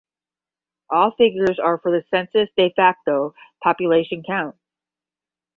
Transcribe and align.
All 0.89 1.11
figures 1.11 1.59
are 1.63 1.77
for 1.77 1.91
the 1.91 2.03
census 2.09 2.49
de 2.57 2.73
facto 2.75 3.35
population 3.61 4.23
count. 4.25 4.55